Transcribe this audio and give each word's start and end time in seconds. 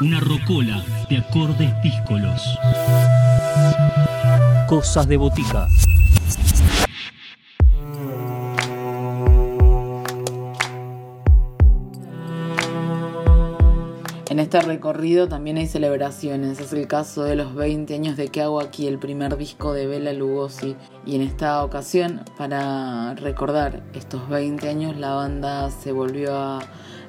Una 0.00 0.18
rocola 0.18 0.84
de 1.08 1.18
acordes 1.18 1.72
díscolos. 1.80 2.42
Cosas 4.66 5.06
de 5.06 5.16
botica. 5.16 5.68
En 14.28 14.40
este 14.40 14.60
recorrido 14.62 15.28
también 15.28 15.58
hay 15.58 15.68
celebraciones. 15.68 16.58
Es 16.58 16.72
el 16.72 16.88
caso 16.88 17.22
de 17.22 17.36
los 17.36 17.54
20 17.54 17.94
años 17.94 18.16
de 18.16 18.28
que 18.28 18.42
hago 18.42 18.60
aquí 18.60 18.88
el 18.88 18.98
primer 18.98 19.36
disco 19.36 19.72
de 19.72 19.86
Bela 19.86 20.12
Lugosi. 20.12 20.74
Y 21.06 21.14
en 21.14 21.22
esta 21.22 21.62
ocasión, 21.62 22.24
para 22.36 23.14
recordar 23.14 23.84
estos 23.94 24.28
20 24.28 24.68
años, 24.68 24.96
la 24.96 25.14
banda 25.14 25.70
se 25.70 25.92
volvió 25.92 26.34
a 26.36 26.58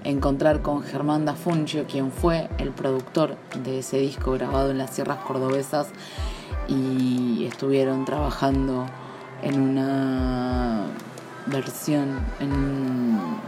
encontrar 0.06 0.62
con 0.62 0.84
Germán 0.84 1.26
Dafuncio, 1.26 1.86
quien 1.86 2.12
fue 2.12 2.50
el 2.58 2.72
productor 2.72 3.36
de 3.63 3.80
ese 3.80 3.98
disco 3.98 4.32
grabado 4.32 4.72
en 4.72 4.77
las 4.77 4.91
sierras 4.91 5.18
cordobesas. 5.20 5.90
Y 6.68 7.46
estuvieron 7.46 8.05
trabajando 8.05 8.86
en 9.44 9.60
una 9.60 10.86
versión, 11.48 12.20
en 12.40 12.52
un 12.52 13.40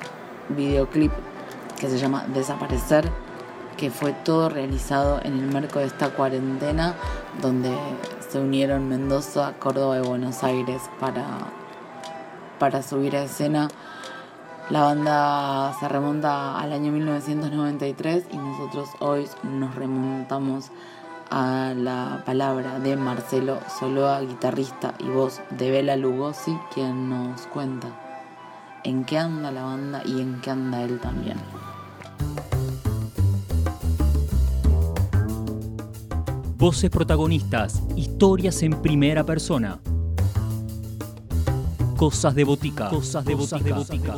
videoclip 0.50 1.12
que 1.80 1.90
se 1.90 1.98
llama 1.98 2.26
Desaparecer 2.34 3.10
que 3.78 3.92
fue 3.92 4.12
todo 4.12 4.50
realizado 4.50 5.22
en 5.24 5.38
el 5.38 5.54
marco 5.54 5.80
de 5.80 5.86
esta 5.86 6.10
cuarentena 6.10 6.96
donde 7.42 7.72
se 8.28 8.40
unieron 8.40 8.90
Mendoza, 8.90 9.54
Córdoba 9.60 10.00
y 10.00 10.02
Buenos 10.02 10.44
Aires 10.44 10.82
para, 11.00 11.24
para 12.60 12.82
subir 12.82 13.16
a 13.16 13.24
escena. 13.24 13.70
La 14.70 14.82
banda 14.82 15.74
se 15.80 15.88
remonta 15.88 16.60
al 16.60 16.74
año 16.74 16.92
1993 16.92 18.26
y 18.34 18.38
nosotros 18.38 18.90
hoy 19.00 19.26
nos 19.44 19.74
remontamos 19.76 20.72
a 21.30 21.74
la 21.74 22.22
palabra 22.26 22.78
de 22.80 22.98
Marcelo 22.98 23.60
Soloa, 23.80 24.20
guitarrista 24.20 24.94
y 25.00 25.06
voz 25.06 25.40
de 25.52 25.72
Bela 25.72 25.96
Lugosi, 25.96 26.54
quien 26.74 27.10
nos 27.10 27.48
cuenta 27.48 27.88
en 28.84 29.06
qué 29.06 29.18
anda 29.18 29.52
la 29.52 29.64
banda 29.64 30.02
y 30.06 30.20
en 30.20 30.42
qué 30.42 30.52
anda 30.52 30.82
él 30.84 31.00
también. 31.00 31.38
Voces 36.58 36.90
protagonistas, 36.90 37.82
historias 37.96 38.62
en 38.64 38.82
primera 38.82 39.24
persona. 39.24 39.80
Cosas 41.98 42.36
de 42.36 42.44
botica. 42.44 42.90
Cosas 42.90 43.26
de 43.26 43.34
botica. 43.34 44.16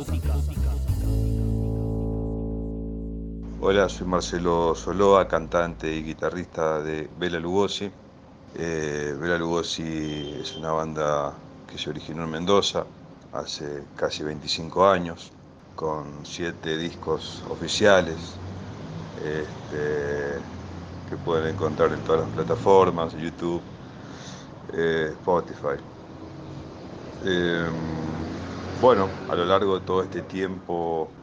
Hola, 3.62 3.88
soy 3.88 4.06
Marcelo 4.06 4.74
Soloa, 4.74 5.26
cantante 5.26 5.90
y 5.90 6.02
guitarrista 6.02 6.82
de 6.82 7.08
Bela 7.18 7.40
Lugosi. 7.40 7.90
Eh, 8.54 9.16
Bela 9.18 9.38
Lugosi 9.38 10.36
es 10.42 10.56
una 10.56 10.72
banda 10.72 11.32
que 11.66 11.78
se 11.78 11.88
originó 11.88 12.24
en 12.24 12.30
Mendoza 12.30 12.84
hace 13.32 13.84
casi 13.96 14.24
25 14.24 14.86
años, 14.86 15.32
con 15.74 16.04
siete 16.24 16.76
discos 16.76 17.42
oficiales. 17.48 18.16
Este, 19.24 20.38
que 21.08 21.16
pueden 21.16 21.54
encontrar 21.54 21.92
en 21.92 22.00
todas 22.00 22.20
las 22.20 22.30
plataformas, 22.30 23.14
YouTube, 23.16 23.62
eh, 24.72 25.08
Spotify. 25.12 25.82
Em, 27.20 28.40
bueno, 28.74 29.14
a 29.28 29.34
lo 29.36 29.44
largo 29.44 29.78
de 29.78 29.84
todo 29.86 30.02
este 30.02 30.22
tiempo 30.22 31.16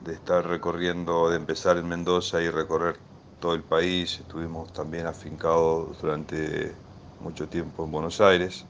de 0.00 0.14
estar 0.14 0.46
recorriendo, 0.46 1.28
de 1.30 1.36
empezar 1.36 1.76
en 1.78 1.88
Mendoza 1.88 2.40
y 2.42 2.50
recorrer 2.50 3.00
todo 3.38 3.54
el 3.54 3.64
país, 3.64 4.20
estuvimos 4.20 4.72
también 4.72 5.06
afincados 5.06 6.00
durante 6.00 6.80
mucho 7.18 7.48
tiempo 7.48 7.84
en 7.84 7.92
Buenos 7.92 8.20
Aires, 8.20 8.66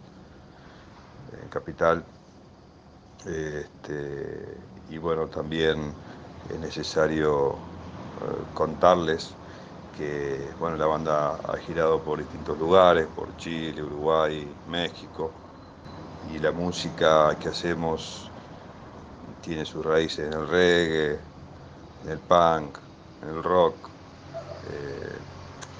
en 1.33 1.49
Capital. 1.49 2.07
Este, 3.25 4.69
y 4.89 4.99
bueno, 4.99 5.29
también 5.29 5.99
es 6.45 6.59
necesario 6.59 7.69
eh, 8.21 8.47
contarles 8.53 9.39
que 9.93 10.55
bueno, 10.59 10.77
la 10.77 10.87
banda 10.87 11.37
ha 11.37 11.59
girado 11.59 12.03
por 12.05 12.19
distintos 12.21 12.59
lugares, 12.59 13.09
por 13.09 13.37
Chile, 13.37 13.83
Uruguay, 13.83 14.59
México, 14.67 15.37
y 16.29 16.39
la 16.39 16.53
música 16.53 17.37
que 17.39 17.49
hacemos 17.49 18.31
tiene 19.43 19.65
sus 19.65 19.85
raíces 19.85 20.27
en 20.27 20.33
el 20.33 20.49
reggae, 20.49 21.19
en 22.05 22.11
el 22.11 22.19
punk, 22.19 22.79
en 23.23 23.29
el 23.29 23.43
rock, 23.43 23.75
eh, 24.71 25.19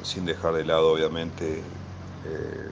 sin 0.03 0.25
dejar 0.25 0.55
de 0.55 0.65
lado 0.65 0.93
obviamente 0.93 1.59
eh, 1.59 2.71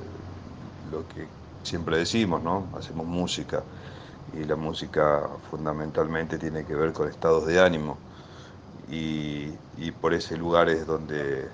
lo 0.91 1.07
que 1.09 1.27
siempre 1.63 1.99
decimos, 1.99 2.43
¿no? 2.43 2.67
Hacemos 2.77 3.07
música 3.07 3.63
y 4.33 4.45
la 4.45 4.57
música 4.57 5.29
fundamentalmente 5.51 6.39
tiene 6.39 6.65
que 6.65 6.75
ver 6.75 6.93
con 6.93 7.09
estados 7.09 7.47
de 7.47 7.61
ánimo 7.61 7.97
y, 8.91 9.51
por 10.01 10.15
ese 10.15 10.37
lugar 10.37 10.69
es 10.69 10.87
donde, 10.87 11.49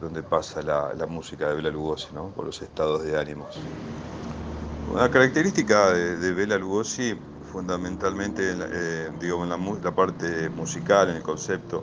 donde 0.00 0.22
pasa 0.22 0.62
la, 0.62 1.06
música 1.06 1.48
de 1.48 1.56
Bela 1.56 1.70
Lugosi, 1.70 2.08
¿no? 2.14 2.28
por 2.28 2.46
los 2.46 2.60
estados 2.62 3.02
de 3.02 3.18
ánimos. 3.18 3.56
Una 4.90 5.10
característica 5.10 5.92
de, 5.92 6.34
de 6.34 6.58
Lugosi, 6.58 7.14
fundamentalmente 7.50 8.42
eh, 8.52 9.10
digo, 9.20 9.42
en 9.42 9.50
la, 9.50 9.58
la, 9.82 9.94
parte 9.94 10.48
musical, 10.50 11.10
en 11.10 11.16
el 11.16 11.22
concepto, 11.22 11.82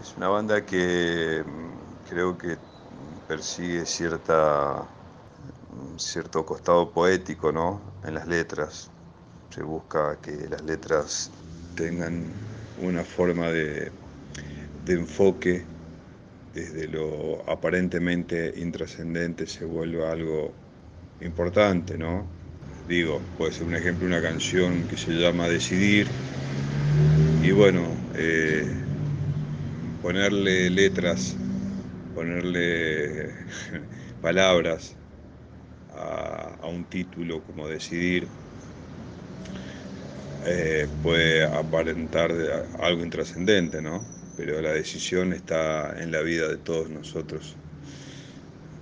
es 0.00 0.16
una 0.16 0.28
banda 0.28 0.64
que 0.64 1.42
mm, 1.44 2.08
creo 2.08 2.38
que 2.38 2.56
persigue 3.28 3.84
cierta, 3.84 4.86
cierto 5.98 6.46
costado 6.46 6.90
poético 6.90 7.52
¿no? 7.52 7.80
en 8.04 8.14
las 8.14 8.26
letras. 8.28 8.90
Se 9.50 9.62
busca 9.62 10.16
que 10.22 10.48
las 10.48 10.62
letras 10.62 11.30
tengan 11.74 12.24
una 12.82 13.02
forma 13.04 13.48
de, 13.48 13.90
de 14.84 14.92
enfoque 14.92 15.64
desde 16.54 16.88
lo 16.88 17.42
aparentemente 17.50 18.54
intrascendente 18.56 19.46
se 19.46 19.66
vuelve 19.66 20.06
algo 20.06 20.52
importante, 21.20 21.98
¿no? 21.98 22.35
Digo, 22.88 23.20
puede 23.36 23.52
ser 23.52 23.66
un 23.66 23.74
ejemplo 23.74 24.06
una 24.06 24.22
canción 24.22 24.86
que 24.86 24.96
se 24.96 25.10
llama 25.10 25.48
Decidir 25.48 26.06
y 27.42 27.50
bueno, 27.50 27.96
eh, 28.14 28.64
ponerle 30.02 30.70
letras, 30.70 31.34
ponerle 32.14 33.28
palabras 34.22 34.94
a, 35.90 36.68
un 36.68 36.84
título 36.84 37.42
como 37.42 37.68
Decidir 37.68 38.28
eh, 40.44 40.86
puede 41.02 41.44
aparentar 41.44 42.30
algo 42.78 43.02
intrascendente, 43.02 43.82
¿no? 43.82 44.04
pero 44.36 44.60
la 44.60 44.72
decisión 44.72 45.32
está 45.32 46.00
en 46.00 46.12
la 46.12 46.20
vida 46.20 46.46
de 46.48 46.58
todos 46.58 46.90
nosotros. 46.90 47.56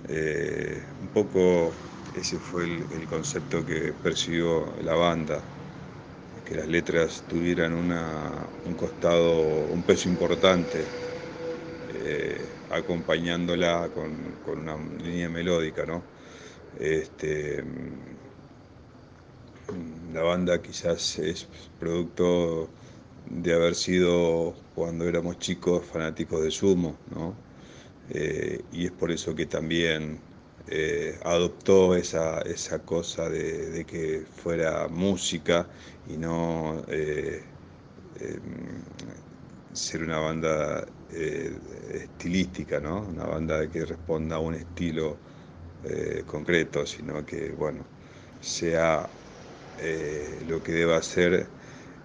Eh, 0.09 0.83
un 1.01 1.07
poco 1.07 1.73
ese 2.17 2.37
fue 2.37 2.63
el, 2.63 3.07
concepto 3.07 3.65
que 3.65 3.93
persiguió 4.03 4.73
la 4.83 4.95
banda, 4.95 5.41
que 6.45 6.55
las 6.55 6.67
letras 6.67 7.23
tuvieran 7.27 7.73
un 7.73 8.73
costado, 8.75 9.41
un 9.73 9.81
peso 9.83 10.07
importante, 10.09 10.79
eh, 11.93 12.37
acompañándola 12.71 13.89
con, 13.93 14.59
una 14.59 14.77
línea 15.03 15.29
melódica, 15.29 15.85
¿no? 15.85 16.01
Este, 16.79 17.63
la 20.13 20.21
banda 20.21 20.61
quizás 20.61 21.19
es 21.19 21.47
producto 21.79 22.69
de 23.29 23.53
haber 23.53 23.75
sido 23.75 24.53
cuando 24.75 25.07
éramos 25.07 25.39
chicos 25.39 25.85
fanáticos 25.85 26.43
de 26.43 26.51
sumo, 26.51 26.95
¿no? 27.13 27.33
Eh, 28.09 28.61
y 28.71 28.85
es 28.85 28.91
por 28.91 29.11
eso 29.11 29.33
que 29.35 29.45
también 29.47 30.19
eh, 30.67 31.19
adoptó 31.23 31.95
esa, 31.95 32.41
esa 32.41 32.79
cosa 32.83 33.29
de, 33.29 33.85
que 33.85 34.25
fuera 34.25 34.87
música 34.87 35.67
y 36.07 36.17
no 36.17 36.83
eh, 36.87 37.43
em, 38.19 38.83
ser 39.73 40.03
una 40.03 40.19
banda 40.19 40.85
estilística, 41.09 42.79
¿no? 42.79 43.01
Una 43.01 43.25
banda 43.25 43.69
que 43.69 43.85
responda 43.85 44.35
a 44.37 44.39
un 44.39 44.55
estilo 44.55 45.17
concreto, 46.25 46.85
sino 46.85 47.25
que, 47.25 47.51
bueno, 47.51 47.85
sea 48.39 49.07
lo 50.47 50.63
que 50.63 50.71
deba 50.73 51.01
ser 51.01 51.47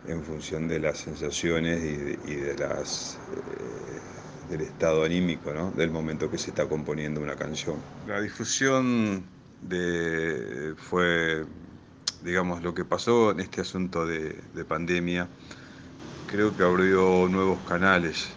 en 0.04 0.22
función 0.24 0.68
de 0.68 0.80
las 0.80 0.98
sensaciones 0.98 1.82
y 1.82 2.34
de, 2.36 2.56
las, 2.56 3.20
eh, 3.28 4.19
del 4.50 4.62
estado 4.62 5.04
anímico 5.04 5.54
¿no? 5.54 5.70
del 5.70 5.90
momento 5.90 6.30
que 6.30 6.36
se 6.36 6.50
está 6.50 6.68
componiendo 6.68 7.20
una 7.20 7.36
canción. 7.36 7.76
La 8.06 8.20
difusión 8.20 9.22
de, 9.62 10.74
fue, 10.76 11.44
digamos, 12.22 12.62
lo 12.62 12.74
que 12.74 12.84
pasó 12.84 13.30
en 13.30 13.40
este 13.40 13.60
asunto 13.60 14.06
de, 14.06 14.34
pandemia, 14.68 15.28
creo 16.26 16.56
que 16.56 16.62
abrió 16.62 17.28
nuevos 17.28 17.58
canales 17.66 18.28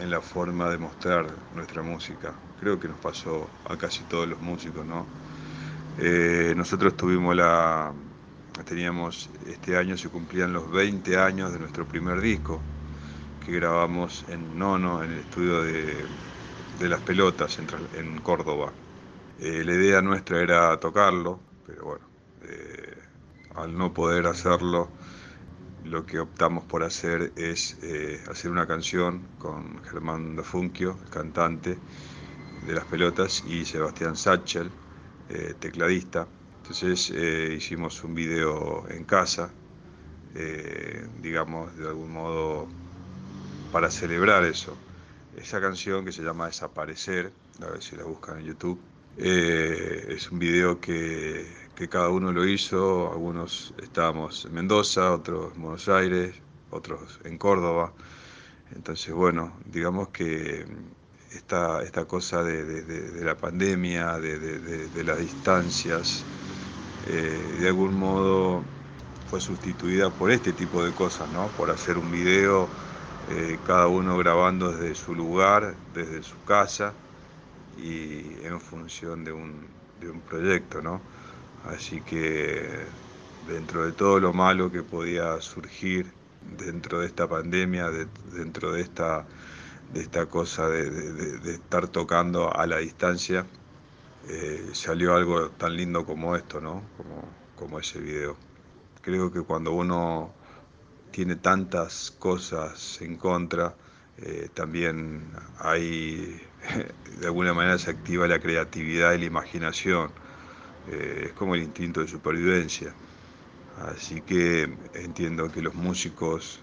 en 0.00 0.10
la 0.10 0.20
forma 0.20 0.70
de 0.70 0.78
mostrar 0.78 1.26
nuestra 1.54 1.82
música. 1.82 2.32
Creo 2.60 2.78
que 2.78 2.88
nos 2.88 2.98
pasó 2.98 3.48
a 3.68 3.76
casi 3.76 4.02
todos 4.04 4.28
los 4.28 4.40
músicos, 4.40 4.86
¿no? 4.86 5.06
Eh, 5.98 6.54
nosotros 6.56 6.96
tuvimos 6.96 7.36
la, 7.36 7.92
teníamos, 8.64 9.28
este 9.46 9.76
año 9.76 9.96
se 9.96 10.08
cumplían 10.08 10.52
los 10.52 10.70
20 10.70 11.18
años 11.18 11.52
de 11.52 11.58
nuestro 11.58 11.86
primer 11.86 12.20
disco, 12.20 12.60
que 13.44 13.52
grabamos 13.52 14.24
en 14.28 14.58
Nono, 14.58 15.02
en 15.02 15.12
el 15.12 15.18
estudio 15.20 15.62
de, 15.62 16.88
Las 16.88 17.00
Pelotas, 17.00 17.58
en, 17.58 18.18
Córdoba. 18.18 18.72
Eh, 19.40 19.62
la 19.64 19.74
idea 19.74 20.02
nuestra 20.02 20.40
era 20.40 20.78
tocarlo, 20.80 21.40
pero 21.66 21.84
bueno, 21.84 22.04
eh, 22.42 22.98
al 23.54 23.76
no 23.76 23.92
poder 23.92 24.26
hacerlo, 24.26 24.88
lo 25.84 26.06
que 26.06 26.18
optamos 26.18 26.64
por 26.64 26.82
hacer 26.82 27.32
es 27.36 27.76
hacer 28.30 28.50
una 28.50 28.66
canción 28.66 29.22
con 29.38 29.84
Germán 29.84 30.34
Dafunquio, 30.34 30.98
cantante 31.10 31.78
de 32.66 32.74
Las 32.74 32.84
Pelotas, 32.86 33.44
y 33.46 33.64
Sebastián 33.66 34.16
Satchel, 34.16 34.70
eh, 35.28 35.54
tecladista. 35.58 36.26
Entonces 36.58 37.10
eh, 37.14 37.54
hicimos 37.56 38.04
un 38.04 38.14
video 38.14 38.86
en 38.90 39.04
casa, 39.04 39.50
eh, 40.34 41.06
digamos, 41.22 41.74
de 41.76 41.88
algún 41.88 42.12
modo 42.12 42.68
para 43.74 43.90
celebrar 43.90 44.44
eso. 44.44 44.76
Esa 45.36 45.60
canción 45.60 46.04
que 46.04 46.12
se 46.12 46.22
llama 46.22 46.46
Desaparecer, 46.46 47.32
a 47.60 47.70
ver 47.72 47.82
si 47.82 47.96
la 47.96 48.04
buscan 48.04 48.38
en 48.38 48.46
YouTube, 48.46 48.78
es 49.16 50.30
un 50.30 50.38
video 50.38 50.80
que, 50.80 51.44
que, 51.74 51.88
cada 51.88 52.08
uno 52.10 52.30
lo 52.30 52.46
hizo, 52.46 53.10
algunos 53.10 53.74
estábamos 53.82 54.44
en 54.44 54.54
Mendoza, 54.54 55.12
otros 55.12 55.56
en 55.56 55.62
Buenos 55.62 55.88
Aires, 55.88 56.36
otros 56.70 57.18
en 57.24 57.36
Córdoba. 57.36 57.92
Entonces, 58.76 59.12
bueno, 59.12 59.56
digamos 59.64 60.10
que 60.10 60.64
esta, 61.32 61.82
esta 61.82 62.04
cosa 62.04 62.44
de, 62.44 63.24
la 63.24 63.36
pandemia, 63.36 64.20
de, 64.20 65.02
las 65.04 65.18
distancias, 65.18 66.22
eh, 67.08 67.56
de 67.58 67.66
algún 67.66 67.98
modo 67.98 68.62
fue 69.28 69.40
sustituida 69.40 70.10
por 70.10 70.30
este 70.30 70.52
tipo 70.52 70.84
de 70.84 70.92
cosas, 70.92 71.28
¿no? 71.32 71.48
Por 71.56 71.72
hacer 71.72 71.98
un 71.98 72.12
video, 72.12 72.68
eh, 73.30 73.58
cada 73.66 73.86
uno 73.86 74.16
grabando 74.18 74.72
desde 74.72 74.94
su 74.94 75.14
lugar, 75.14 75.74
desde 75.94 76.22
su 76.22 76.42
casa 76.44 76.92
y 77.78 78.44
en 78.44 78.60
función 78.60 79.24
de 79.24 79.32
un, 79.32 79.66
de 80.00 80.10
un 80.10 80.20
proyecto, 80.20 80.82
¿no? 80.82 81.00
Así 81.64 82.00
que 82.02 82.86
dentro 83.48 83.86
de 83.86 83.92
todo 83.92 84.20
lo 84.20 84.32
malo 84.32 84.70
que 84.70 84.82
podía 84.82 85.40
surgir 85.40 86.12
dentro 86.58 87.00
de 87.00 87.06
esta 87.06 87.26
pandemia, 87.26 87.90
dentro 88.32 88.72
de 88.72 88.82
esta 88.82 89.26
de 89.92 90.00
esta 90.00 90.26
cosa 90.26 90.68
de, 90.68 91.52
estar 91.52 91.88
tocando 91.88 92.52
a 92.54 92.66
la 92.66 92.78
distancia, 92.78 93.46
eh, 94.28 94.70
salió 94.72 95.14
algo 95.14 95.50
tan 95.50 95.76
lindo 95.76 96.04
como 96.04 96.34
esto, 96.36 96.60
¿no? 96.60 96.82
Como, 96.96 97.28
como 97.56 97.78
ese 97.78 98.00
video. 98.00 98.36
Creo 99.02 99.32
que 99.32 99.42
cuando 99.42 99.72
uno 99.72 100.32
tiene 101.14 101.36
tantas 101.36 102.10
cosas 102.18 103.00
en 103.00 103.16
contra, 103.16 103.74
eh, 104.18 104.48
también 104.54 105.22
hay, 105.58 106.40
de 107.20 107.26
alguna 107.26 107.54
manera 107.54 107.78
se 107.78 107.90
activa 107.90 108.26
la 108.26 108.40
creatividad 108.40 109.12
y 109.14 109.18
la 109.18 109.26
imaginación. 109.26 110.10
Eh, 110.90 111.26
es 111.26 111.32
como 111.32 111.54
el 111.54 111.62
instinto 111.62 112.00
de 112.00 112.08
supervivencia. 112.08 112.92
Así 113.76 114.20
que 114.22 114.62
entiendo 114.94 115.50
que 115.50 115.62
los 115.62 115.74
músicos 115.74 116.60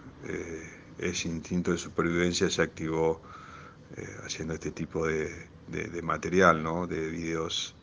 ese 1.02 1.28
instinto 1.28 1.72
de 1.72 1.78
supervivencia 1.78 2.50
se 2.50 2.62
activó 2.62 3.22
eh, 3.98 4.18
haciendo 4.24 4.54
este 4.54 4.72
tipo 4.72 5.08
de, 5.08 5.50
material, 6.04 6.64
¿no? 6.64 6.88
de 6.88 7.10
videos 7.10 7.76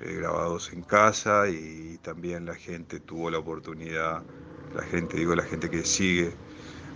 eh, 0.00 0.14
grabados 0.14 0.72
en 0.72 0.82
casa 0.82 1.48
y 1.48 1.98
también 1.98 2.46
la 2.46 2.54
gente 2.54 3.00
tuvo 3.00 3.30
la 3.30 3.38
oportunidad, 3.38 4.24
la 4.74 4.82
gente, 4.82 5.16
digo 5.16 5.34
la 5.34 5.44
gente 5.44 5.70
que 5.70 5.84
sigue 5.84 6.32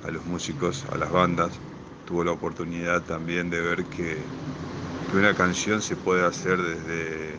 a 0.05 0.11
los 0.11 0.25
músicos, 0.27 0.85
a 0.93 0.97
las 0.97 1.11
bandas, 1.11 1.53
tuvo 2.07 2.25
la 2.25 2.33
oportunidad 2.33 3.03
también 3.03 3.51
de 3.51 3.61
ver 3.61 3.85
que, 3.85 4.19
una 5.15 5.35
canción 5.35 5.83
se 5.83 5.95
puede 5.95 6.25
hacer 6.25 6.57
desde 6.57 7.33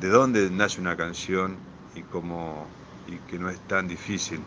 de 0.00 0.08
dónde 0.08 0.48
nace 0.48 0.80
una 0.80 0.96
canción 0.96 1.56
y 1.94 2.00
cómo 2.00 2.66
y 3.06 3.16
que 3.30 3.38
no 3.38 3.50
es 3.50 3.58
tan 3.68 3.86
difícil. 3.88 4.40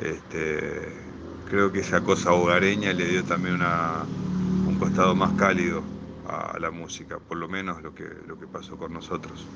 Este, 0.00 0.94
creo 1.50 1.70
que 1.70 1.80
esa 1.80 2.00
cosa 2.00 2.32
hogareña 2.32 2.94
le 2.94 3.06
dio 3.08 3.24
también 3.24 3.58
un 4.66 4.76
costado 4.78 5.14
más 5.14 5.32
cálido 5.32 5.82
a 6.26 6.58
la 6.58 6.70
música, 6.70 7.18
por 7.18 7.36
lo 7.36 7.48
menos 7.48 7.82
lo 7.82 7.94
que, 7.94 8.08
lo 8.26 8.38
que 8.38 8.46
pasó 8.46 8.78
con 8.78 8.94
nosotros. 8.94 9.46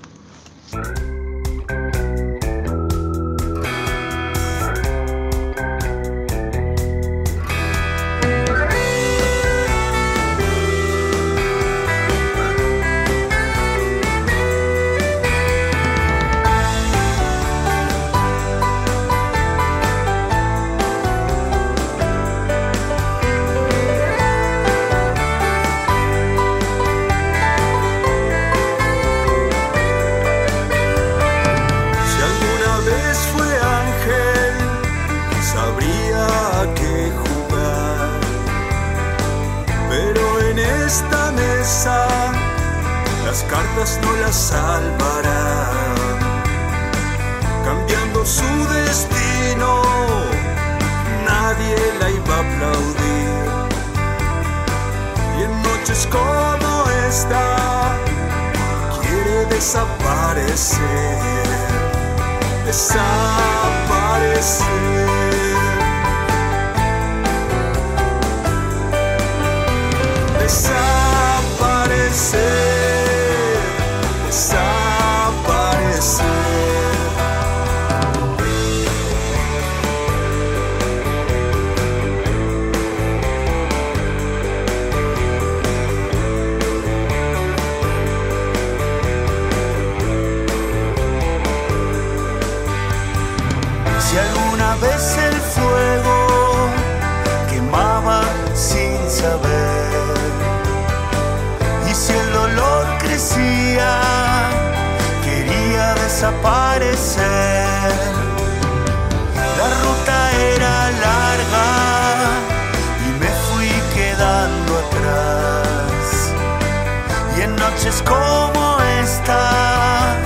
En 117.93 117.93
noches 117.93 118.03
como 118.03 118.79
esta 119.03 120.17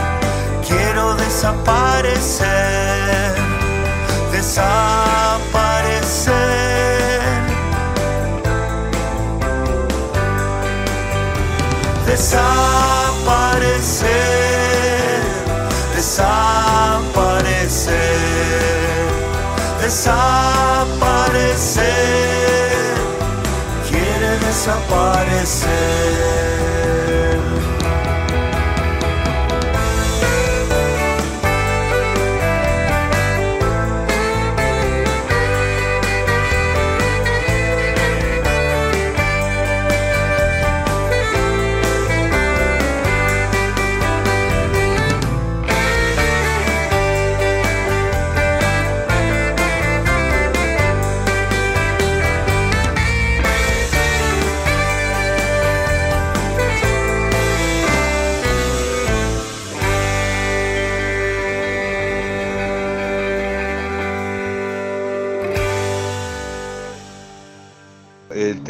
quiero 0.67 1.15
desaparecer. 1.17 2.47
Desaparecer. 4.33 4.75
Desaparecer 12.07 14.47
desaparecer, 15.97 17.97
desaparecer. 19.81 20.46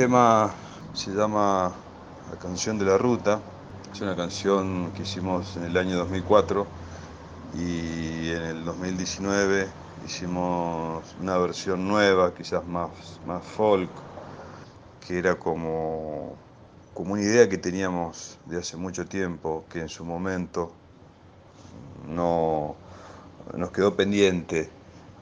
Tema 0.06 0.52
se 0.94 1.10
llama 1.10 1.72
La 2.30 2.38
canción 2.38 2.78
de 2.78 2.84
la 2.84 2.96
ruta. 2.96 3.40
Es 3.92 4.00
una 4.00 4.14
canción 4.14 4.92
que 4.92 5.02
hicimos 5.02 5.56
en 5.56 5.64
el 5.64 5.76
año 5.76 5.96
2004 5.96 6.64
y 7.58 8.30
en 8.30 8.42
el 8.42 8.64
2019 8.64 9.66
hicimos 10.06 11.02
una 11.20 11.36
versión 11.38 11.88
nueva, 11.88 12.32
quizás 12.32 12.64
más, 12.64 12.90
más 13.26 13.42
folk, 13.42 13.90
que 15.04 15.18
era 15.18 15.34
como, 15.34 16.36
como 16.94 17.14
una 17.14 17.22
idea 17.22 17.48
que 17.48 17.58
teníamos 17.58 18.38
de 18.44 18.58
hace 18.58 18.76
mucho 18.76 19.06
tiempo, 19.06 19.64
que 19.68 19.80
en 19.80 19.88
su 19.88 20.04
momento 20.04 20.70
no 22.06 22.76
nos 23.56 23.72
quedó 23.72 23.96
pendiente 23.96 24.70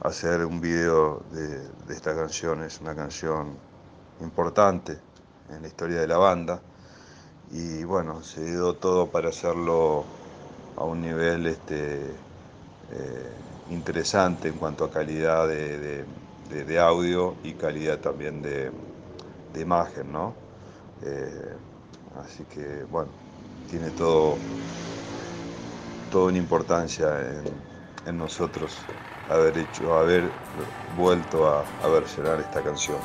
hacer 0.01 0.45
un 0.45 0.61
video 0.61 1.23
de, 1.31 1.57
de 1.87 1.95
esta 1.95 2.15
canción. 2.15 2.61
Es 2.61 2.79
una 2.81 2.93
canción 2.93 3.57
importante 4.21 4.97
en 5.49 5.61
la 5.61 5.67
historia 5.67 5.99
de 5.99 6.07
la 6.07 6.17
banda 6.17 6.61
y 7.51 7.83
bueno, 7.83 8.23
se 8.23 8.43
dio 8.43 8.73
todo 8.73 9.07
para 9.07 9.29
hacerlo 9.29 10.03
a 10.77 10.83
un 10.83 11.01
nivel 11.01 11.45
este, 11.45 12.01
eh, 12.91 13.31
interesante 13.69 14.49
en 14.49 14.55
cuanto 14.55 14.85
a 14.85 14.91
calidad 14.91 15.47
de, 15.47 16.05
audio 16.79 17.35
y 17.43 17.53
calidad 17.53 17.99
también 17.99 18.41
de, 18.41 18.71
imagen, 19.59 20.11
¿no? 20.11 20.33
Eh, 21.01 21.55
así 22.21 22.43
que 22.43 22.83
bueno, 22.91 23.09
tiene 23.69 23.89
todo, 23.91 24.35
toda 26.11 26.27
una 26.27 26.37
importancia 26.37 27.07
en, 27.21 28.09
en 28.09 28.17
nosotros 28.17 28.75
haber 29.29 29.57
hecho, 29.57 29.97
haber 29.97 30.29
vuelto 30.97 31.47
a, 31.47 31.63
a 31.83 31.87
versionar 31.87 32.39
esta 32.39 32.61
canción. 32.61 32.97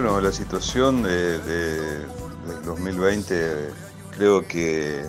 Bueno, 0.00 0.20
la 0.20 0.30
situación 0.30 1.02
de, 1.02 1.40
del 1.40 2.62
2020 2.64 3.70
creo 4.16 4.46
que 4.46 5.04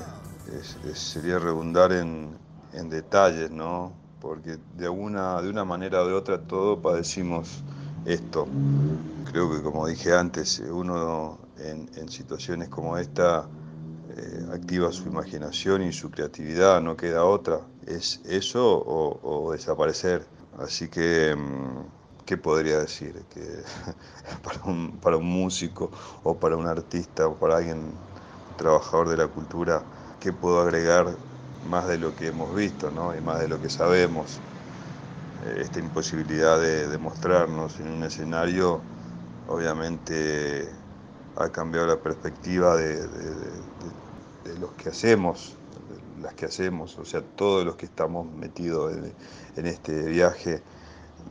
sería 0.96 1.38
redundar 1.38 1.91
en, 1.91 2.36
detalles, 2.89 3.51
¿no? 3.51 3.93
Porque 4.19 4.58
de, 4.75 4.86
alguna, 4.86 5.43
de 5.43 5.50
una 5.51 5.63
manera 5.63 6.01
o 6.01 6.08
de 6.08 6.13
otra 6.13 6.41
todos 6.41 6.79
padecimos 6.79 7.63
esto. 8.05 8.48
Creo 9.31 9.51
que 9.51 9.62
como 9.62 9.86
dije 9.86 10.12
antes, 10.12 10.58
uno 10.58 11.38
en, 11.60 12.10
situaciones 12.10 12.69
como 12.69 12.98
esta 12.98 13.48
eh, 14.17 14.48
activa 14.51 14.91
su 14.91 15.08
imaginación 15.08 15.84
y 15.84 15.93
su 15.93 16.10
creatividad, 16.10 16.81
no 16.81 16.98
queda 16.98 17.25
otra. 17.25 17.60
Es 17.86 18.22
eso 18.25 18.84
o, 18.84 19.51
desaparecer. 19.51 20.25
Así 20.58 20.88
que... 20.88 21.36
Mmm, 21.38 21.98
¿qué 22.29 22.38
podría 22.38 22.77
decir? 22.77 23.24
Que 23.33 23.41
para 25.01 25.17
un, 25.17 25.25
músico 25.25 25.89
o 26.24 26.38
para 26.38 26.55
un 26.57 26.67
artista 26.67 27.25
o 27.25 27.33
para 27.33 27.57
alguien 27.57 27.91
trabajador 28.55 29.09
de 29.09 29.17
la 29.17 29.25
cultura, 29.25 29.81
¿qué 30.19 30.31
puedo 30.31 30.62
agregar 30.62 31.07
más 31.67 31.88
de 31.88 31.98
lo 31.98 32.15
que 32.15 32.27
hemos 32.27 32.53
visto 32.53 32.91
¿no? 32.91 33.17
y 33.17 33.21
más 33.21 33.39
de 33.39 33.48
lo 33.48 33.59
que 33.59 33.67
sabemos? 33.71 34.38
Eh, 35.43 35.62
esta 35.62 35.79
imposibilidad 35.79 36.62
de, 36.62 36.95
mostrarnos 37.00 37.79
en 37.79 37.88
un 37.88 38.03
escenario 38.03 38.79
obviamente 39.48 40.69
ha 41.36 41.50
cambiado 41.50 41.88
la 41.88 41.98
perspectiva 41.98 42.75
de, 42.75 43.07
los 44.59 44.69
que 44.74 44.89
hacemos, 44.89 45.55
las 46.21 46.36
que 46.36 46.45
hacemos, 46.45 46.95
o 47.00 47.05
sea, 47.05 47.24
todos 47.24 47.65
los 47.65 47.75
que 47.75 47.88
estamos 47.88 48.31
metidos 48.36 48.95
en, 48.95 49.13
en 49.55 49.65
este 49.65 50.05
viaje 50.05 50.62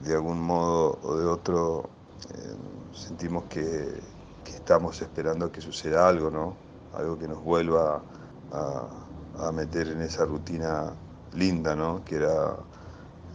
de 0.03 0.15
algún 0.15 0.41
modo 0.41 0.99
o 1.03 1.17
de 1.17 1.27
otro 1.27 1.89
eh, 2.31 2.57
sentimos 2.93 3.45
que, 3.45 4.01
que, 4.45 4.53
estamos 4.53 5.01
esperando 5.01 5.51
que 5.51 5.61
suceda 5.61 6.09
algo, 6.09 6.31
¿no? 6.31 6.57
Algo 6.95 7.19
que 7.19 7.29
nos 7.29 7.43
vuelva 7.43 8.03
a, 8.53 9.47
a 9.47 9.53
meter 9.53 9.89
en 9.89 10.03
esa 10.03 10.25
rutina 10.25 10.93
linda, 11.35 11.75
¿no? 11.75 12.05
Que 12.05 12.17
era 12.17 12.57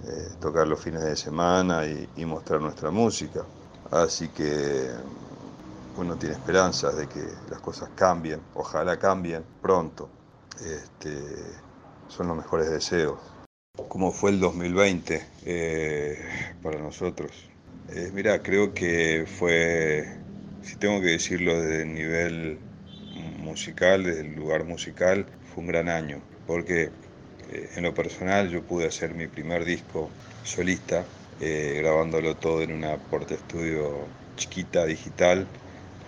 eh, 0.05 0.29
tocar 0.39 0.67
los 0.67 0.79
fines 0.79 1.01
de 1.01 1.15
semana 1.15 1.85
y, 1.85 2.09
y, 2.17 2.25
mostrar 2.25 2.61
nuestra 2.61 2.91
música. 2.91 3.43
Así 3.91 4.29
que 4.29 4.89
uno 5.97 6.17
tiene 6.17 6.35
esperanzas 6.35 6.95
de 6.95 7.07
que 7.07 7.23
las 7.49 7.61
cosas 7.61 7.89
cambien, 7.95 8.41
ojalá 8.55 8.97
cambien 8.97 9.45
pronto. 9.61 10.09
Este, 10.59 11.35
son 12.07 12.27
los 12.27 12.37
mejores 12.37 12.69
deseos. 12.69 13.32
¿Cómo 13.89 14.11
fue 14.11 14.29
el 14.29 14.39
2020 14.39 15.21
eh, 15.47 16.19
para 16.61 16.79
nosotros? 16.79 17.31
Eh, 17.89 18.11
mira, 18.13 18.43
creo 18.43 18.71
que 18.71 19.25
fue, 19.25 20.07
si 20.61 20.75
tengo 20.75 21.01
que 21.01 21.07
decirlo 21.07 21.59
desde 21.59 21.81
el 21.81 21.95
nivel 21.95 22.59
musical, 23.39 24.03
desde 24.03 24.21
el 24.21 24.35
lugar 24.35 24.63
musical, 24.63 25.25
fue 25.41 25.63
un 25.63 25.69
gran 25.69 25.89
año, 25.89 26.21
porque 26.45 26.91
eh, 27.51 27.69
en 27.75 27.81
lo 27.81 27.95
personal 27.95 28.51
yo 28.51 28.61
pude 28.61 28.85
hacer 28.85 29.15
mi 29.15 29.25
primer 29.25 29.65
disco 29.65 30.11
solista, 30.43 31.03
grabándolo 31.39 32.35
todo 32.35 32.61
en 32.61 32.73
una 32.73 32.97
porta 32.97 33.33
estudio 33.33 34.05
chiquita, 34.35 34.85
digital, 34.85 35.47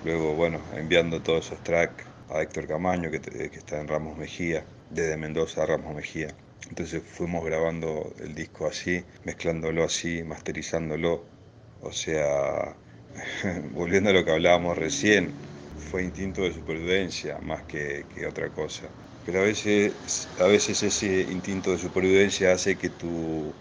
luego, 0.03 0.35
bueno, 0.35 0.59
enviando 0.75 1.19
todos 1.19 1.47
esos 1.47 1.63
tracks 1.63 2.05
a 2.29 2.43
Héctor 2.43 2.67
Camaño, 2.67 3.09
que 3.09 3.17
está 3.17 3.81
en 3.81 3.87
Ramos 3.87 4.17
Mejía, 4.17 4.63
desde 4.91 5.17
Mendoza 5.17 5.63
a 5.63 5.65
Ramos 5.65 5.95
Mejía 5.95 6.27
entonces 6.69 7.03
fuimos 7.03 7.45
grabando 7.45 8.13
el 8.19 8.33
disco 8.35 8.67
así, 8.67 9.05
mezclándolo 9.23 9.83
así, 9.83 10.23
masterizándolo. 10.23 11.27
O 11.79 11.91
sea, 11.91 12.77
volviendo 13.71 14.09
a 14.09 14.13
lo 14.13 14.25
que 14.25 14.31
hablábamos 14.31 14.77
recién, 14.77 15.35
fue 15.75 16.03
instinto 16.03 16.41
de 16.43 16.53
supervivencia 16.53 17.39
más 17.39 17.63
que, 17.65 18.07
que, 18.09 18.25
otra 18.25 18.51
cosa. 18.51 18.91
Pero 19.23 19.39
a 19.41 19.43
veces, 19.43 20.29
a 20.37 20.47
veces 20.47 20.83
ese 20.83 21.21
instinto 21.31 21.71
de 21.71 21.77
supervivencia 21.79 22.53
hace 22.53 22.77
que 22.77 22.89
tu, 22.91 23.55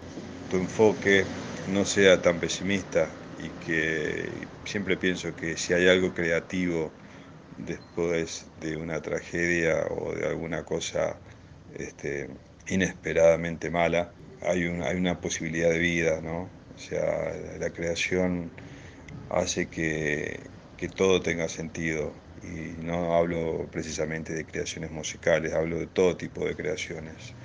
tu 0.48 0.56
enfoque 0.56 1.26
no 1.66 1.84
sea 1.84 2.20
tan 2.22 2.40
pesimista 2.40 3.18
y 3.36 3.50
que 3.52 4.48
siempre 4.64 4.96
pienso 4.96 5.34
que 5.34 5.56
si 5.56 5.72
hay 5.72 5.88
algo 5.88 6.12
creativo 6.14 6.94
después 7.56 8.50
de 8.56 8.76
una 8.76 9.00
tragedia 9.02 9.86
o 9.90 10.14
de 10.14 10.26
alguna 10.26 10.64
cosa 10.64 11.20
este, 11.68 12.28
inesperadamente 12.66 13.70
mala, 13.70 14.16
hay, 14.40 14.64
un, 14.66 14.82
hay 14.82 14.96
una 14.96 15.20
posibilidad 15.20 15.70
de 15.70 15.78
vida, 15.78 16.20
¿no? 16.20 16.58
O 16.74 16.78
sea, 16.78 17.34
la 17.58 17.72
creación 17.72 18.54
hace 19.28 19.70
que, 19.70 20.50
que 20.76 20.88
todo 20.88 21.22
tenga 21.22 21.48
sentido 21.48 22.24
y 22.42 22.76
no 22.78 23.14
hablo 23.16 23.70
precisamente 23.70 24.34
de 24.34 24.46
creaciones 24.46 24.90
musicales, 24.90 25.54
hablo 25.54 25.78
de 25.78 25.88
todo 25.88 26.16
tipo 26.16 26.46
de 26.46 26.56
creaciones. 26.56 27.36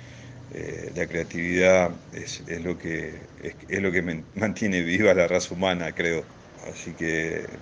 Eh, 0.50 0.92
la 0.94 1.08
creatividad 1.08 2.04
es, 2.12 2.40
es 2.46 2.62
lo 2.62 2.78
que, 2.78 3.28
es, 3.36 3.82
lo 3.82 3.92
que 3.92 4.02
mantiene 4.34 4.82
viva 4.82 5.14
la 5.14 5.28
raza 5.28 5.54
humana, 5.54 5.94
creo. 5.94 6.28
Así 6.56 6.94
que 6.96 7.60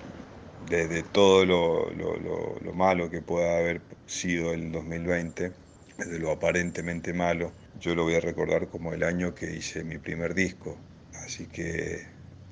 desde 0.59 1.05
todo 1.05 1.45
lo, 1.47 1.91
lo, 1.93 2.17
lo 2.61 2.75
malo 2.75 3.11
que 3.11 3.23
pueda 3.23 3.59
haber 3.59 3.87
sido 4.07 4.53
el 4.55 4.73
2020, 4.73 5.55
de 6.07 6.19
lo 6.19 6.31
aparentemente 6.31 7.13
malo, 7.13 7.53
yo 7.81 7.95
lo 7.95 8.05
voy 8.05 8.15
a 8.15 8.21
recordar 8.21 8.69
como 8.69 8.93
el 8.93 9.03
año 9.03 9.35
que 9.35 9.53
hice 9.57 9.85
mi 9.85 9.99
primer 9.99 10.35
disco. 10.35 10.77
Así 11.25 11.47
que 11.47 12.07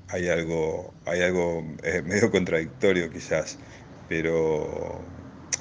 hay 0.09 0.27
algo, 0.29 0.93
hay 1.05 1.21
algo 1.21 1.63
eh, 1.83 2.01
medio 2.05 2.31
contradictorio 2.31 3.09
quizás, 3.09 3.57
pero 4.09 4.99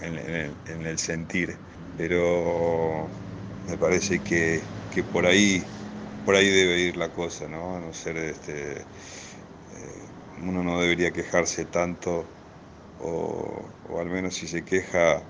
en, 0.02 0.18
en, 0.18 0.34
el, 0.34 0.50
en, 0.66 0.86
el, 0.86 0.98
sentir. 0.98 1.56
Pero 1.96 3.08
me 3.68 3.76
parece 3.78 4.20
que, 4.20 4.60
que, 4.94 5.02
por 5.02 5.26
ahí 5.26 5.62
por 6.24 6.34
ahí 6.34 6.50
debe 6.50 6.78
ir 6.80 6.96
la 6.96 7.12
cosa, 7.12 7.48
¿no? 7.48 7.76
A 7.76 7.80
no 7.80 7.92
ser 7.92 8.16
este. 8.16 8.80
Eh, 8.80 8.84
uno 10.42 10.62
no 10.64 10.80
debería 10.80 11.12
quejarse 11.12 11.64
tanto, 11.66 12.24
o, 12.98 13.72
o 13.88 14.00
al 14.00 14.08
menos 14.08 14.34
si 14.34 14.48
se 14.48 14.64
queja, 14.64 15.22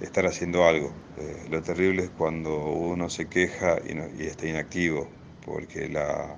estar 0.00 0.26
haciendo 0.26 0.64
algo. 0.64 0.92
Eh, 1.18 1.46
lo 1.50 1.62
terrible 1.62 2.04
es 2.04 2.10
cuando 2.10 2.56
uno 2.56 3.08
se 3.10 3.28
queja 3.28 3.78
y, 3.88 3.94
no, 3.94 4.04
y 4.18 4.26
está 4.26 4.46
inactivo, 4.46 5.08
porque 5.44 5.88
la, 5.88 6.36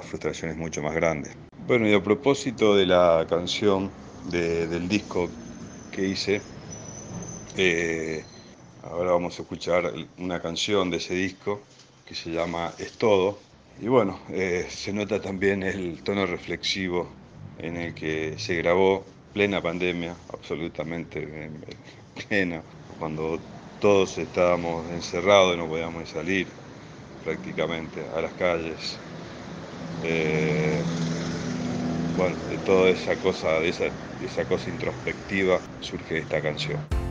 frustración 0.00 0.50
es 0.50 0.56
mucho 0.56 0.82
más 0.82 0.94
grande. 0.94 1.30
Bueno, 1.66 1.88
y 1.88 1.94
a 1.94 2.02
propósito 2.02 2.76
de 2.76 2.86
la 2.86 3.26
canción 3.28 3.90
de, 4.30 4.66
del 4.66 4.88
disco 4.88 5.28
que 5.92 6.06
hice, 6.06 6.40
eh, 7.56 8.24
ahora 8.82 9.12
vamos 9.12 9.38
a 9.38 9.42
escuchar 9.42 9.92
una 10.18 10.40
canción 10.40 10.90
de 10.90 10.98
ese 10.98 11.14
disco 11.14 11.60
que 12.06 12.14
se 12.14 12.30
llama 12.30 12.72
Es 12.78 12.92
Todo. 12.92 13.38
Y 13.80 13.86
bueno, 13.86 14.18
eh, 14.30 14.66
se 14.68 14.92
nota 14.92 15.20
también 15.20 15.62
el 15.62 16.02
tono 16.02 16.26
reflexivo 16.26 17.08
en 17.58 17.76
el 17.76 17.94
que 17.94 18.38
se 18.38 18.56
grabó 18.56 19.04
plena 19.32 19.60
pandemia, 19.60 20.16
absolutamente 20.32 21.50
plena, 22.28 22.62
cuando 22.98 23.40
todos 23.78 24.18
estábamos 24.18 24.90
encerrados 24.90 25.54
y 25.54 25.58
no 25.58 25.68
podíamos 25.68 26.08
salir 26.08 26.48
prácticamente 27.24 28.00
a 28.14 28.20
las 28.20 28.32
calles. 28.34 28.98
Eh, 30.02 30.82
bueno, 32.16 32.36
de 32.48 32.58
toda 32.58 32.90
esa 32.90 33.16
cosa, 33.16 33.60
de 33.60 33.68
esa, 33.68 33.84
de 33.84 34.26
esa 34.26 34.44
cosa 34.44 34.70
introspectiva 34.70 35.60
surge 35.80 36.18
esta 36.18 36.42
canción. 36.42 37.07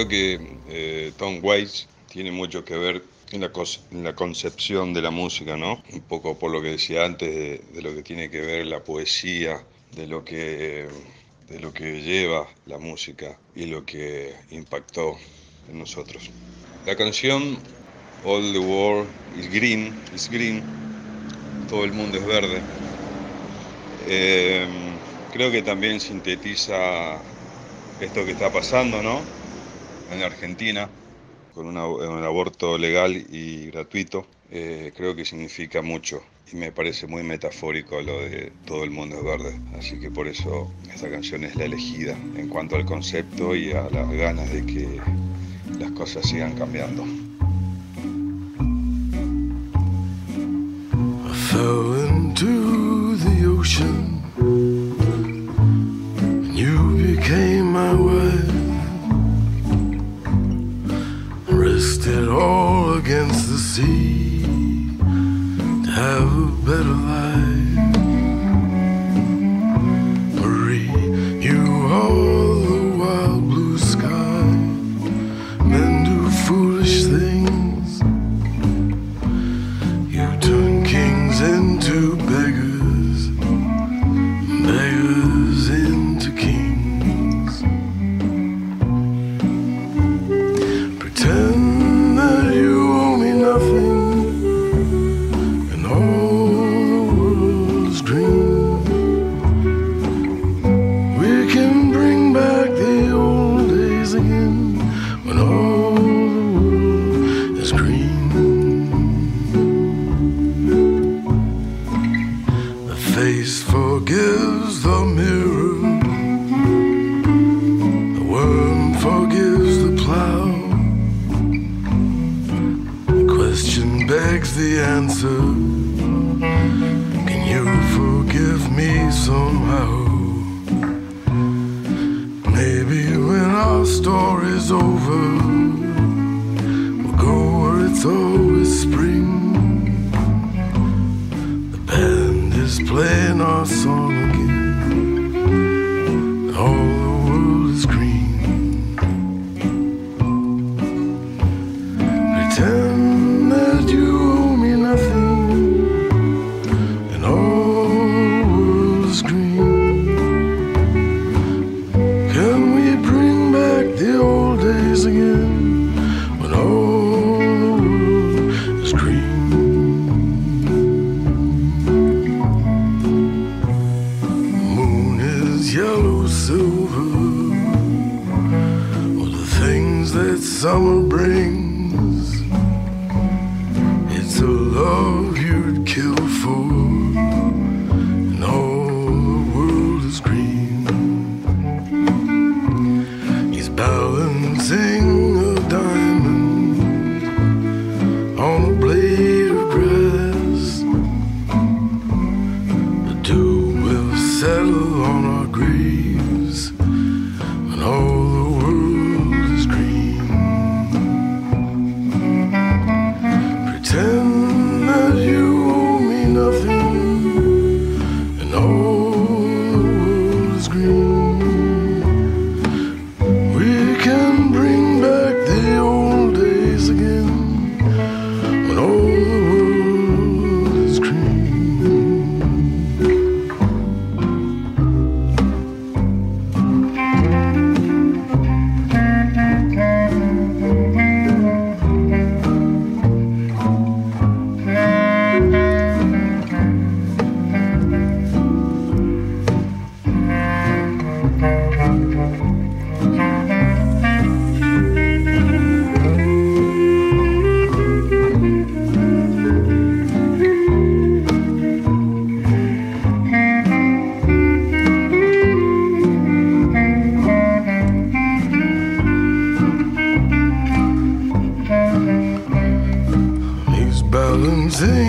Creo 0.00 0.08
que 0.08 0.40
eh, 0.70 1.12
Tom 1.18 1.40
Waits 1.42 1.86
tiene 2.10 2.32
mucho 2.32 2.64
que 2.64 2.74
ver 2.74 3.02
en 3.32 3.42
la, 3.42 4.14
concepción 4.14 4.94
de 4.94 5.02
la 5.02 5.10
música, 5.10 5.58
¿no? 5.58 5.82
Un 5.92 6.00
poco 6.00 6.38
por 6.38 6.50
lo 6.50 6.62
que 6.62 6.68
decía 6.68 7.04
antes, 7.04 7.28
de, 7.28 7.58
de 7.74 7.82
lo 7.82 7.94
que 7.94 8.02
tiene 8.02 8.30
que 8.30 8.40
ver 8.40 8.64
la 8.66 8.82
poesía, 8.82 9.62
de 9.94 10.06
lo 10.06 10.24
que, 10.24 10.88
de 11.50 11.60
lo 11.60 11.74
que 11.74 12.00
lleva 12.00 12.48
la 12.64 12.78
música 12.78 13.38
y 13.54 13.66
lo 13.66 13.84
que 13.84 14.32
impactó 14.52 15.18
en 15.68 15.80
nosotros. 15.80 16.30
La 16.86 16.96
canción 16.96 17.58
All 18.24 18.54
the 18.54 18.58
World 18.58 19.06
is 19.36 19.52
Green, 19.52 19.94
is 20.14 20.30
green 20.30 20.62
todo 21.68 21.84
el 21.84 21.92
mundo 21.92 22.16
es 22.16 22.24
verde. 22.24 22.62
Eh, 24.08 24.66
creo 25.30 25.50
que 25.50 25.60
también 25.60 26.00
sintetiza 26.00 27.20
esto 28.00 28.24
que 28.24 28.32
está 28.32 28.50
pasando, 28.50 29.02
¿no? 29.02 29.39
En 30.10 30.22
Argentina, 30.22 30.88
con 31.54 31.66
un 31.66 31.76
aborto 31.76 32.76
legal 32.78 33.14
y 33.14 33.66
gratuito, 33.70 34.26
eh, 34.50 34.92
creo 34.96 35.14
que 35.14 35.24
significa 35.24 35.82
mucho 35.82 36.22
y 36.52 36.56
me 36.56 36.72
parece 36.72 37.06
muy 37.06 37.22
metafórico 37.22 38.00
lo 38.02 38.18
de 38.18 38.52
todo 38.66 38.82
el 38.82 38.90
mundo 38.90 39.18
es 39.18 39.24
verde. 39.24 39.60
Así 39.78 39.98
que 40.00 40.10
por 40.10 40.26
eso 40.26 40.70
esta 40.92 41.08
canción 41.08 41.44
es 41.44 41.54
la 41.56 41.64
elegida 41.64 42.16
en 42.36 42.48
cuanto 42.48 42.76
al 42.76 42.84
concepto 42.84 43.54
y 43.54 43.72
a 43.72 43.88
las 43.90 44.10
ganas 44.10 44.52
de 44.52 44.66
que 44.66 45.00
las 45.78 45.92
cosas 45.92 46.28
sigan 46.28 46.56
cambiando. 46.56 47.04
Rested 61.90 62.28
all 62.28 62.98
against 62.98 63.48
the 63.48 63.58
sea 63.58 64.44
to 65.84 65.90
have 65.90 66.22
a 66.22 66.46
better 66.64 66.84
life. 66.84 67.29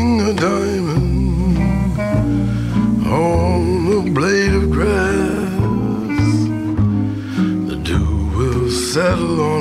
hang 0.02 0.22
a 0.22 0.34
diamond 0.34 1.58
on 3.06 3.62
a 4.00 4.12
blade 4.18 4.54
of 4.54 4.72
grass. 4.72 6.32
The 7.70 7.78
dew 7.88 8.12
will 8.36 8.70
settle 8.72 9.40
on 9.42 9.61